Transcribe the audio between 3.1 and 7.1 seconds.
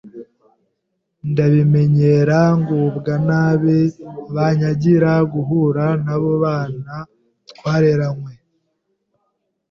nabi banyagira guhura n’abo bana